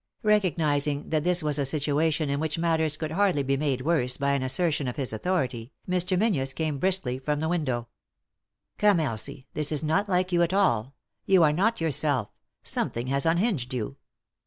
Recognising 0.23 1.09
that 1.11 1.23
this 1.23 1.43
was 1.43 1.59
a 1.59 1.63
situation 1.65 2.31
in 2.31 2.39
which 2.39 2.57
matters 2.57 2.97
could 2.97 3.11
hardly 3.11 3.43
be 3.43 3.55
made 3.55 3.81
worse 3.81 4.17
by 4.17 4.31
an 4.31 4.41
assertion 4.41 4.87
of 4.87 4.95
his 4.95 5.13
authority, 5.13 5.73
Mr. 5.87 6.17
Menzies 6.17 6.53
came 6.53 6.79
briskly 6.79 7.19
from 7.19 7.39
the 7.39 7.47
window." 7.47 7.87
Come, 8.79 8.99
Elsie, 8.99 9.45
this 9.53 9.71
is 9.71 9.83
not 9.83 10.09
like 10.09 10.31
you 10.31 10.41
at 10.41 10.53
all; 10.53 10.95
you 11.27 11.43
are 11.43 11.53
not 11.53 11.79
yourself; 11.79 12.29
something 12.63 13.05
has 13.09 13.27
unhinged 13.27 13.75
you. 13.75 13.97